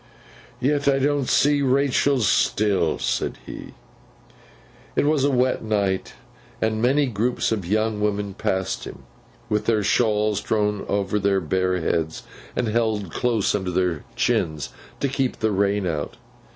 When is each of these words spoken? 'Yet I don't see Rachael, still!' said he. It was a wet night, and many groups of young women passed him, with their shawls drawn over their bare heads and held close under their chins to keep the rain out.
'Yet 0.59 0.87
I 0.87 0.97
don't 0.97 1.29
see 1.29 1.61
Rachael, 1.61 2.21
still!' 2.21 2.97
said 2.97 3.37
he. 3.45 3.75
It 4.95 5.05
was 5.05 5.23
a 5.23 5.29
wet 5.29 5.63
night, 5.63 6.13
and 6.59 6.81
many 6.81 7.05
groups 7.05 7.51
of 7.51 7.67
young 7.67 7.99
women 8.01 8.33
passed 8.33 8.85
him, 8.85 9.03
with 9.47 9.67
their 9.67 9.83
shawls 9.83 10.41
drawn 10.41 10.85
over 10.87 11.19
their 11.19 11.39
bare 11.39 11.79
heads 11.79 12.23
and 12.55 12.67
held 12.67 13.11
close 13.11 13.53
under 13.53 13.69
their 13.69 14.03
chins 14.15 14.69
to 15.01 15.07
keep 15.07 15.37
the 15.37 15.51
rain 15.51 15.85
out. 15.85 16.17